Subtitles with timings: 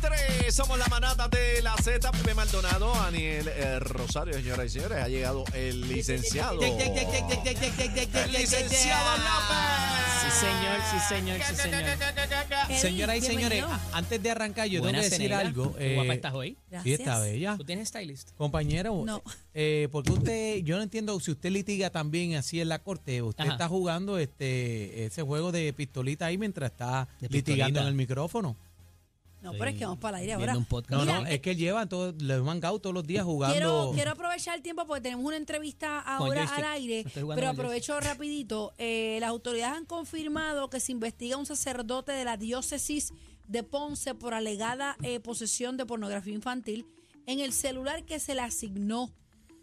[0.00, 4.98] 3, somos la manata de la Z, Pepe Maldonado, Daniel eh, Rosario, señoras y señores,
[5.02, 6.60] ha llegado el licenciado.
[6.62, 6.76] El
[8.32, 9.16] licenciado
[10.26, 11.80] Sí, señor, sí, señor, sí, señor.
[12.68, 15.74] Eddie, Señoras y señores, antes de arrancar, yo tengo que decir algo.
[15.76, 16.56] Qué guapa eh, estás hoy.
[16.82, 17.56] Sí, está bella.
[17.56, 18.30] ¿Tú tienes stylist?
[18.36, 19.22] Compañero, No.
[19.54, 23.44] eh, porque usted, yo no entiendo si usted litiga también así en la corte, usted
[23.44, 23.52] Ajá.
[23.52, 28.56] está jugando este ese juego de pistolita ahí mientras está litigando en el micrófono.
[29.46, 30.56] No, pero es que vamos para el aire ahora.
[30.56, 30.90] un podcast.
[30.90, 33.54] No, Mira, no, es que él lleva todo, le han mangado todos los días jugando.
[33.54, 38.74] Quiero, quiero aprovechar el tiempo porque tenemos una entrevista ahora al aire, pero aprovecho rapidito.
[38.78, 43.12] Eh, las autoridades han confirmado que se investiga a un sacerdote de la diócesis
[43.46, 46.86] de Ponce por alegada eh, posesión de pornografía infantil
[47.26, 49.12] en el celular que se le asignó.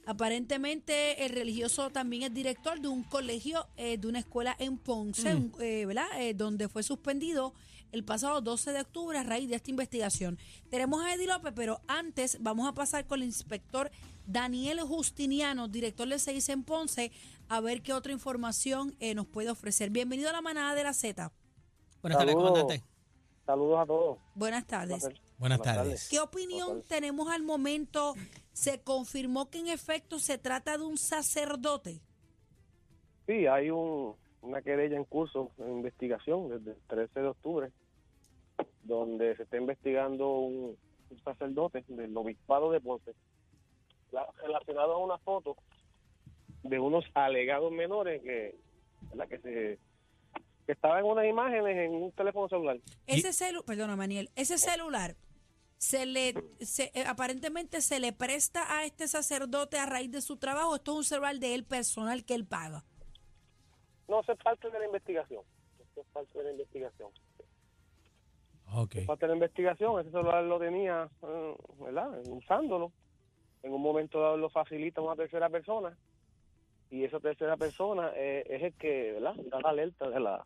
[0.05, 5.34] Aparentemente el religioso también es director de un colegio, eh, de una escuela en Ponce,
[5.34, 6.07] un- eh, ¿verdad?
[6.20, 7.53] Eh, donde fue suspendido
[7.91, 10.39] el pasado 12 de octubre a raíz de esta investigación.
[10.69, 13.91] Tenemos a Eddie López, pero antes vamos a pasar con el inspector
[14.25, 17.11] Daniel Justiniano, director de SEIS en Ponce,
[17.50, 19.89] a ver qué otra información eh, nos puede ofrecer.
[19.89, 21.31] Bienvenido a la manada de la Z.
[22.02, 22.83] Buenas tardes, comandante.
[23.45, 24.17] Saludos a todos.
[24.35, 25.03] Buenas tardes.
[25.38, 26.08] Buenas tardes.
[26.09, 28.16] ¿Qué opinión tenemos al momento?
[28.54, 32.00] ¿Se confirmó que en efecto se trata de un sacerdote?
[33.26, 37.72] Sí, hay un, una querella en curso de investigación desde el 13 de octubre,
[38.84, 40.78] donde se está investigando un,
[41.09, 43.14] un sacerdote del obispado de Ponce,
[44.12, 45.56] la- relacionado a una foto
[46.64, 48.56] de unos alegados menores que,
[49.09, 49.28] ¿verdad?
[49.28, 49.80] que se
[50.66, 52.78] que estaban unas imágenes en un teléfono celular.
[53.06, 55.16] Ese celular, perdona Maniel, ese celular
[55.84, 60.38] se le se, eh, aparentemente se le presta a este sacerdote a raíz de su
[60.38, 60.75] trabajo.
[60.75, 62.86] Esto es un celular de él personal que él paga.
[64.08, 65.44] No, eso es parte de la investigación.
[65.80, 67.09] Eso es parte de la investigación.
[68.75, 68.95] Ok.
[69.06, 72.09] parte de la investigación, ese celular lo tenía, eh, ¿verdad?
[72.30, 72.92] Usándolo.
[73.62, 75.96] En un momento dado lo facilita una tercera persona
[76.90, 79.36] y esa tercera persona eh, es el que, ¿verdad?
[79.52, 80.46] Da la alerta de la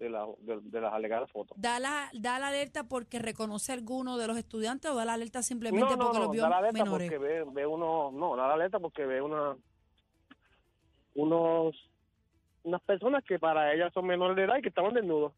[0.00, 1.56] de, la, de, de las alegadas fotos.
[1.60, 5.12] Da la, da la alerta porque reconoce a alguno de los estudiantes o da la
[5.12, 7.10] alerta simplemente No, no, porque no, los vio da la alerta menores.
[7.10, 9.56] porque ve, ve uno, no, da la alerta porque ve una,
[11.14, 11.76] unos,
[12.64, 15.32] unas personas que para ellas son menores de edad y que estaban desnudos.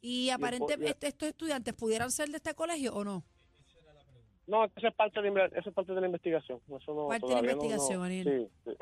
[0.00, 3.24] Y aparentemente estos estudiantes pudieran ser de este colegio o no.
[4.48, 6.60] No, eso es parte de, eso es parte de la investigación.
[6.68, 8.50] Eso no, Parte de la investigación, Ariel.
[8.64, 8.76] sí, sí.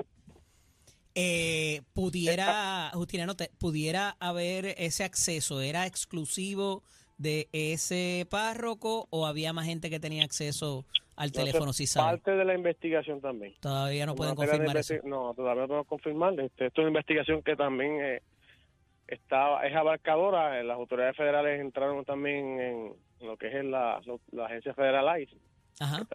[1.18, 6.82] Eh, pudiera, Justiniano, te- pudiera haber ese acceso, ¿era exclusivo
[7.16, 10.84] de ese párroco o había más gente que tenía acceso
[11.16, 12.18] al No, teléfono, si sabe?
[12.18, 13.54] Parte de la investigación también.
[13.60, 14.94] Todavía no Como pueden confirmar eso.
[15.04, 16.38] No, todavía no podemos confirmar.
[16.38, 18.22] Este, esto es una investigación que también eh,
[19.08, 20.62] está, es abarcadora.
[20.62, 25.34] Las autoridades federales entraron también en lo que es la, la agencia federal ICE.
[25.80, 26.06] Ajá.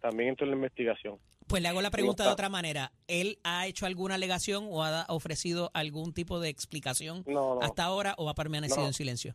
[0.00, 1.18] También entró en la investigación.
[1.46, 2.92] Pues le hago la pregunta de otra manera.
[3.08, 7.60] ¿Él ha hecho alguna alegación o ha ofrecido algún tipo de explicación No, no.
[7.60, 8.86] hasta ahora o ha permanecido No.
[8.86, 9.34] en silencio?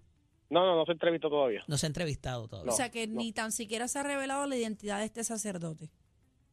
[0.50, 1.63] No, no, no se entrevistó todavía.
[1.68, 2.72] No se ha entrevistado todavía.
[2.72, 5.90] o sea que ni tan siquiera se ha revelado la identidad de este sacerdote.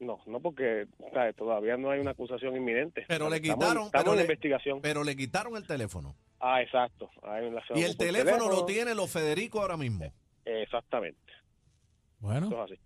[0.01, 1.37] No, no porque ¿sabes?
[1.37, 3.05] todavía no hay una acusación inminente.
[3.07, 4.81] Pero le quitaron, Estamos pero en le- investigación.
[4.83, 6.17] Pero le quitaron el teléfono.
[6.41, 7.09] Ah, exacto.
[7.77, 10.13] Y el teléfono lo tiene los Federico ahora mismo.
[10.45, 11.21] Exactamente.
[12.19, 12.47] Bueno.
[12.49, 12.81] Eso es así.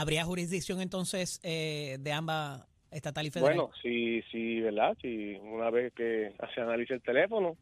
[0.00, 3.54] ¿Habría jurisdicción entonces eh, de ambas estatal y federal?
[3.54, 4.96] Bueno, si, si, ¿verdad?
[5.02, 7.58] Si una vez que se analice el teléfono,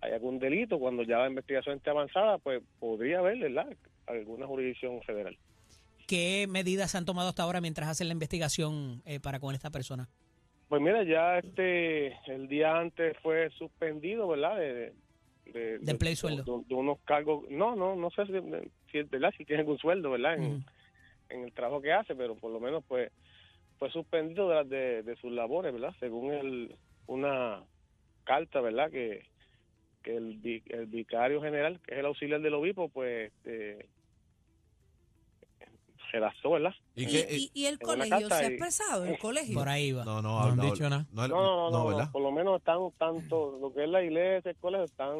[0.00, 3.68] hay algún delito, cuando ya la investigación esté avanzada, pues podría haber, ¿verdad?
[4.08, 5.38] Alguna jurisdicción federal.
[6.08, 9.70] ¿Qué medidas se han tomado hasta ahora mientras hacen la investigación eh, para con esta
[9.70, 10.08] persona?
[10.68, 14.56] Pues mira, ya este, el día antes fue suspendido, ¿verdad?
[14.56, 14.92] De,
[15.52, 16.42] de, De.
[16.44, 19.32] De, de unos cargos, no, no, no sé si, ¿verdad?
[19.38, 20.34] si tiene algún sueldo, ¿verdad?
[20.34, 20.64] En.
[21.28, 23.10] En el trabajo que hace, pero por lo menos pues
[23.78, 25.94] fue suspendido de, las de, de sus labores, ¿verdad?
[26.00, 26.76] Según el,
[27.06, 27.64] una
[28.24, 28.90] carta, ¿verdad?
[28.90, 29.26] Que,
[30.02, 33.88] que el, vi- el vicario general, que es el auxiliar del obispo, pues eh,
[36.12, 36.74] redactó, ¿verdad?
[36.94, 37.26] ¿Y ¿Y, qué?
[37.36, 39.04] y- y el colegio se ha expresado?
[39.04, 39.54] ¿El colegio?
[39.58, 40.04] Por ahí va.
[40.04, 41.06] No, no, No han no, dicho nada.
[41.12, 42.10] No, No, no, no, no, ¿verdad?
[42.12, 45.16] por lo menos están tanto, lo que es la iglesia, el colegio, están...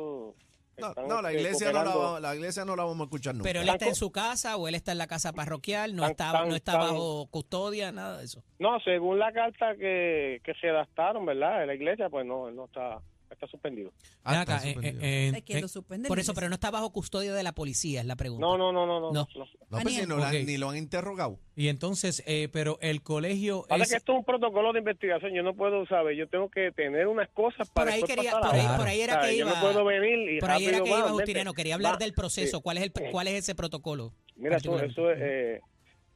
[0.78, 3.44] No, la este, iglesia no la, va- la iglesia no la vamos a escuchar nunca.
[3.44, 6.10] Pero él está en su casa o él está en la casa parroquial, no Tan-
[6.10, 8.42] está, tan- no está tan- bajo custodia, nada de eso.
[8.58, 11.60] No, según la carta que, que se adaptaron, ¿verdad?
[11.60, 13.00] De la iglesia, pues no, él no está,
[13.30, 13.92] está suspendido.
[14.24, 15.68] Ah, está acá, eh, eh, eh, lo.
[16.08, 18.46] Por eso, pero no está bajo custodia de la policía, es la pregunta.
[18.46, 19.12] No, no, no, no, no.
[19.12, 19.28] No.
[19.34, 19.44] no.
[19.70, 20.34] no, pues, si no la- Ok.
[20.46, 21.38] ni lo han interrogado.
[21.54, 23.90] y entonces, eh, pero el colegio Ahora es...
[23.90, 27.06] que esto es un protocolo de investigación, yo no puedo saber, yo tengo que tener
[27.08, 29.54] unas cosas para Por ahí, quería, por, ahí, por era que Yo iba.
[29.54, 31.08] no puedo venir y por ahí era que iba.
[31.08, 31.52] Justiniano.
[31.54, 31.98] Quería hablar Va.
[31.98, 32.58] del proceso.
[32.58, 32.62] Sí.
[32.62, 34.12] ¿Cuál es, el, ¿Cuál es ese protocolo?
[34.36, 34.78] Mira, eso
[35.10, 35.60] es, eh,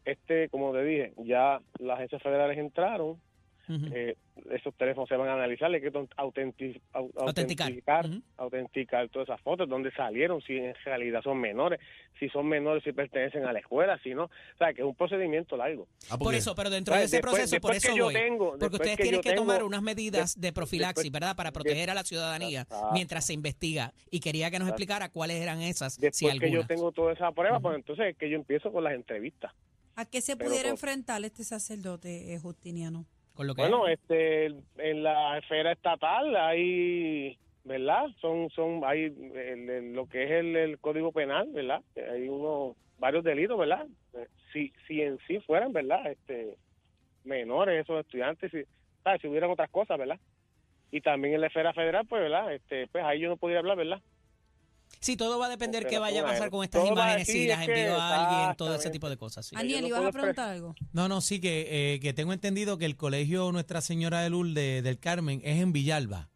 [0.05, 3.21] este, como te dije, ya las agencias federales entraron,
[3.93, 4.17] Eh,
[4.51, 7.11] esos teléfonos se van a analizar, hay que ton- autenti- au-
[8.37, 9.09] Autenticar.
[9.11, 11.81] todas esas fotos, dónde salieron, si en realidad son menores,
[12.19, 14.95] si son menores, si pertenecen a la escuela, si no, o sea, que es un
[14.95, 15.87] procedimiento largo.
[16.11, 18.15] Ah, Por eso, pero dentro de ese Después- proceso, por después que eso yo voy.
[18.15, 21.37] tengo- porque después ustedes que tienen yo que tomar unas medidas de profilaxis, después- ¿verdad?
[21.37, 22.91] Para proteger a la ciudadanía Ah.
[22.93, 23.93] mientras se investiga.
[24.11, 26.69] Y quería que nos explicara cuáles eran esas, si Después que yo algunas.
[26.69, 29.53] tengo toda esa prueba, pues entonces es que yo empiezo con las entrevistas.
[29.97, 33.05] ¿A qué se Pero pudiera por- enfrentar este sacerdote eh, justiniano?
[33.41, 34.47] Con lo que Bueno, este,
[34.77, 38.09] en la esfera estatal hay, ¿verdad?
[38.21, 41.81] Son, son, hay el- el- lo que es el, el código penal, ¿verdad?
[41.97, 43.87] Hay unos, varios delitos, ¿verdad?
[44.13, 46.11] Eh, Si, si en sí fueran, ¿verdad?
[46.13, 46.59] Este,
[47.25, 48.65] menores, esos estudiantes, si,
[49.05, 49.21] ¿sabes?
[49.23, 50.19] si hubieran otras cosas, ¿verdad?
[50.91, 52.55] Y también en la esfera federal, pues, ¿verdad?
[52.55, 54.01] Este, pues ahí yo no podría hablar, ¿verdad?
[55.01, 57.99] Sí, todo va a depender qué vaya a pasar con estas imágenes, si las envío
[57.99, 59.47] a alguien, todo ese tipo de cosas.
[59.47, 59.57] sí.
[59.57, 60.75] Aniel, no ¿ibas a preguntar algo?
[60.93, 64.85] No, no, sí, que, eh, que tengo entendido que el colegio Nuestra Señora de Lourdes
[64.85, 66.29] del Carmen es en Villalba.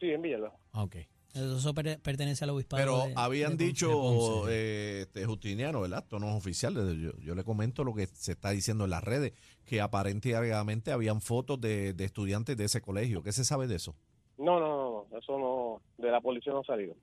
[0.00, 0.52] Sí, en Villalba.
[0.72, 0.96] Ah, Ok.
[1.34, 2.80] Eso per- pertenece al obispado.
[2.82, 6.00] Pero de- habían de dicho, de eh, este, Justiniano, ¿verdad?
[6.02, 6.74] Esto no es oficial.
[7.00, 11.20] Yo, yo le comento lo que se está diciendo en las redes, que aparentemente habían
[11.20, 13.22] fotos de, de estudiantes de ese colegio.
[13.22, 13.94] ¿Qué se sabe de eso?
[14.38, 16.96] No, no, no, no, eso no, de la policía no ha salido.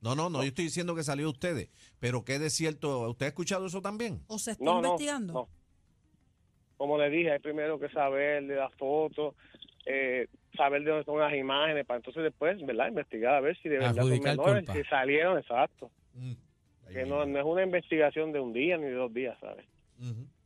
[0.00, 1.68] No, no, no, yo estoy diciendo que salió de ustedes.
[1.98, 3.08] Pero ¿qué de cierto?
[3.10, 4.22] ¿Usted ha escuchado eso también?
[4.26, 5.32] ¿O se está No, investigando?
[5.32, 5.48] no.
[6.76, 9.34] Como le dije, hay primero que saber de las fotos,
[9.86, 12.88] eh, saber de dónde son las imágenes, para entonces después, ¿verdad?
[12.88, 14.74] Investigar a ver si de verdad son menores, culpa.
[14.74, 15.90] si salieron, exacto.
[16.14, 16.32] Mm.
[16.92, 19.64] Que no, no es una investigación de un día ni de dos días, ¿sabes?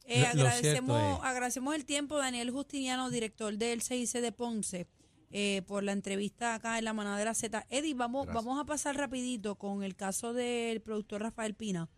[0.07, 4.87] Eh, agradecemos, agradecemos el tiempo, Daniel Justiniano, director del CIC de Ponce,
[5.31, 7.67] eh, por la entrevista acá en la manada de la Z.
[7.71, 8.45] Eddie, vamos, Gracias.
[8.45, 11.89] vamos a pasar rapidito con el caso del productor Rafael Pina.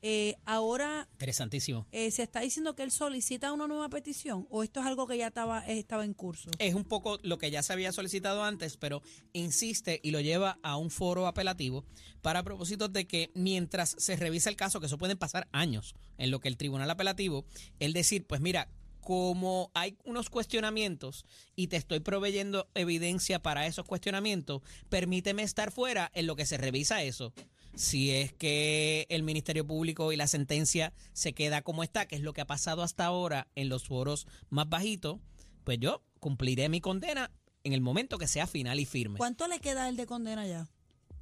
[0.00, 1.84] Eh, ahora Interesantísimo.
[1.90, 5.18] eh, se está diciendo que él solicita una nueva petición o esto es algo que
[5.18, 6.50] ya estaba, estaba en curso.
[6.60, 9.02] Es un poco lo que ya se había solicitado antes, pero
[9.32, 11.84] insiste y lo lleva a un foro apelativo
[12.22, 16.30] para propósitos de que mientras se revisa el caso, que eso pueden pasar años en
[16.30, 17.44] lo que el tribunal apelativo,
[17.80, 18.68] el decir, pues mira,
[19.08, 21.24] como hay unos cuestionamientos
[21.56, 24.60] y te estoy proveyendo evidencia para esos cuestionamientos,
[24.90, 27.32] permíteme estar fuera en lo que se revisa eso.
[27.74, 32.20] Si es que el Ministerio Público y la sentencia se queda como está, que es
[32.20, 35.20] lo que ha pasado hasta ahora en los foros más bajitos,
[35.64, 37.30] pues yo cumpliré mi condena
[37.64, 39.16] en el momento que sea final y firme.
[39.16, 40.68] ¿Cuánto le queda él de condena ya?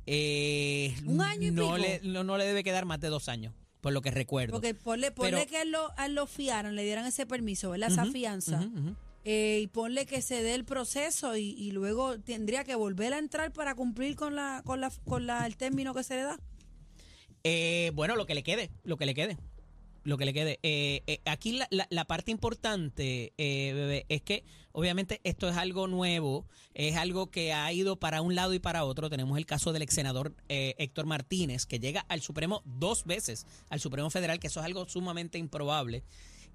[0.06, 1.78] Eh, ¿Un año y no pico?
[1.78, 3.54] Le, no, no le debe quedar más de dos años,
[3.86, 4.54] por lo que recuerdo.
[4.54, 7.88] Porque ponle, ponle Pero- que lo, a lo fiaran, le dieran ese permiso, ¿verdad?
[7.92, 8.68] Esa fianza.
[9.24, 13.18] Eh, y ponle que se dé el proceso y, y luego tendría que volver a
[13.18, 16.40] entrar para cumplir con la con la con la el término que se le da.
[17.44, 19.38] Eh, bueno, lo que le quede, lo que le quede.
[20.06, 20.60] Lo que le quede.
[20.62, 25.56] Eh, eh, aquí la, la- la parte importante, eh, bebé, es que obviamente esto es
[25.56, 29.10] algo nuevo, es algo que ha ido para un lado y para otro.
[29.10, 33.46] Tenemos el caso del ex senador eh, Héctor Martínez, que llega al Supremo dos veces,
[33.68, 36.04] al Supremo Federal, que eso es algo sumamente improbable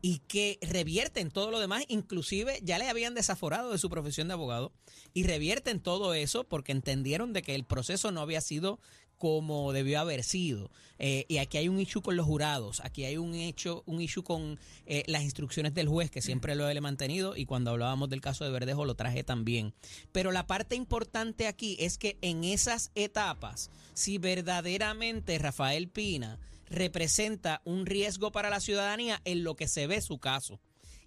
[0.01, 4.33] y que revierten todo lo demás, inclusive ya le habían desaforado de su profesión de
[4.33, 4.71] abogado
[5.13, 8.80] y revierten todo eso porque entendieron de que el proceso no había sido
[9.21, 10.72] como debió haber sido.
[10.98, 14.24] Eh, y aquí hay un issue con los jurados, aquí hay un hecho, un issue
[14.24, 14.57] con
[14.88, 18.46] eh, las instrucciones del juez, que siempre lo he mantenido, y cuando hablábamos del caso
[18.46, 19.75] de Verdejo lo traje también.
[20.12, 27.62] Pero la parte importante aquí es que en esas etapas, si verdaderamente Rafael Pina representa
[27.63, 30.60] un riesgo para la ciudadanía en lo que se ve su caso.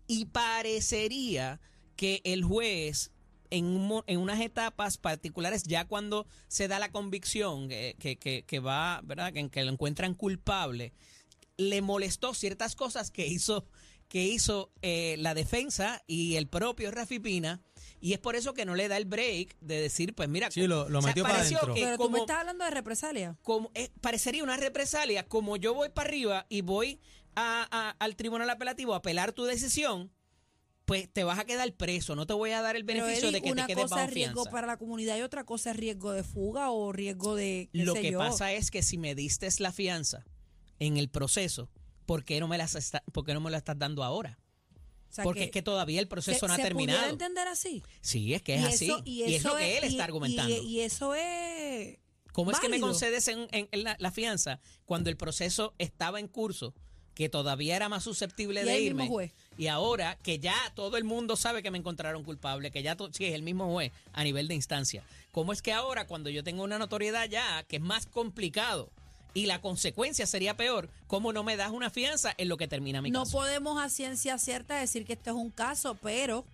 [0.06, 1.60] Y parecería
[1.96, 3.10] que el juez
[3.54, 8.16] en, un mo- en unas etapas particulares, ya cuando se da la convicción que, que-
[8.16, 9.32] que- que va, ¿verdad?
[9.32, 10.92] Que, que lo encuentran culpable,
[11.56, 13.66] le molestó ciertas cosas que hizo,
[14.08, 17.60] que hizo eh, la defensa y el propio Rafi Pina.
[18.00, 20.66] Y es por eso que no le da el break de decir, pues mira, Sí,
[20.66, 21.74] lo- lo o sea, metió para pareció adentro.
[21.74, 23.38] que Pero tú como- me estás hablando de represalia.
[23.42, 27.00] como eh, parecería una represalia, como yo voy para arriba y voy
[27.34, 30.12] a- a- al tribunal apelativo a apelar tu decisión,
[30.84, 33.40] pues te vas a quedar preso, no te voy a dar el beneficio Eddie, de
[33.40, 34.50] que te una quedes cosa bajo es riesgo fianza.
[34.50, 37.94] para la comunidad y otra cosa es riesgo de fuga o riesgo de qué Lo
[37.94, 38.18] sé que yo.
[38.18, 40.24] pasa es que si me diste la fianza
[40.78, 41.70] en el proceso,
[42.04, 44.38] ¿por qué no me, las está- por qué no me la estás dando ahora?
[45.10, 47.08] O sea, Porque es que todavía el proceso se- no ha se terminado.
[47.08, 47.82] entender así.
[48.00, 48.84] Sí, es que es y así.
[48.86, 50.52] eso, y, es eso lo que él está argumentando.
[50.62, 51.98] Y, eso es
[52.32, 56.18] ¿Cómo es que me concedes en, en- en la, la fianza cuando el proceso estaba
[56.18, 56.74] en curso,
[57.14, 59.02] que todavía era más susceptible de irme?
[59.04, 59.32] mismo juez.
[59.56, 63.24] Y ahora que ya todo el mundo sabe que me encontraron culpable, que ya sí
[63.26, 65.04] es el mismo juez a nivel de instancia.
[65.32, 68.90] ¿Cómo es que ahora cuando yo tengo una notoriedad ya que es más complicado
[69.32, 73.00] y la consecuencia sería peor, ¿cómo no me das una fianza en lo que termina
[73.02, 73.32] mi No caso?
[73.38, 76.44] podemos a ciencia cierta decir que este es un caso, pero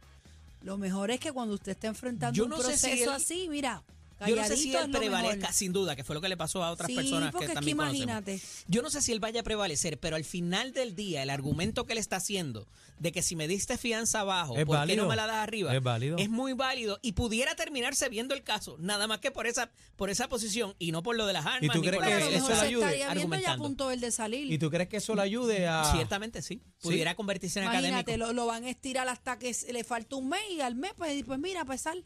[0.62, 3.08] lo mejor es que cuando usted esté enfrentando Yo un no sé proceso si él-
[3.10, 3.82] así, mira,
[4.26, 5.52] Yo no sé si él es prevalezca, mejor.
[5.54, 7.54] sin duda, que fue lo que le pasó a otras Sí, personas que es que
[7.54, 8.02] también conocemos.
[8.04, 8.40] imagínate.
[8.68, 11.86] Yo no sé si él vaya a prevalecer, pero al final del día, el argumento
[11.86, 12.66] que él está haciendo
[12.98, 15.74] de que si me diste fianza abajo, Es ¿por qué no me la das arriba?
[15.74, 16.18] Es válido.
[16.28, 20.28] muy válido y pudiera terminarse viendo el caso, nada más que por esa por esa
[20.28, 21.62] posición y no por lo de las armas.
[21.62, 22.84] ¿Y tú ni crees por que a eso le ayude?
[22.84, 23.64] estaría viendo ya a argumentando.
[23.64, 24.50] punto del de salir.
[24.52, 25.90] ¿Y tú crees que eso le ayude a...?
[25.92, 26.60] Ciertamente sí.
[26.80, 28.26] Pudiera convertirse en Imagínate, académico.
[28.28, 31.22] lo, lo van a estirar hasta que le falta un mes y al mes, pues,
[31.24, 32.04] pues mira, pues sal.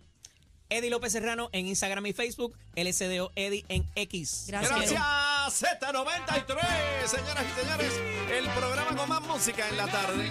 [0.74, 4.46] Eddie López Serrano en Instagram y Facebook, LSDO Eddie en X.
[4.48, 4.90] Gracias.
[4.90, 7.92] Gracias, Z93, señoras y señores.
[8.28, 10.30] El programa con más música en la tarde.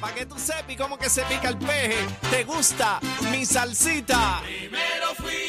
[0.00, 1.96] Para que tú sepas cómo que se pica el peje.
[2.30, 2.98] ¿Te gusta
[3.30, 4.42] mi salsita?
[4.42, 5.43] Primero fui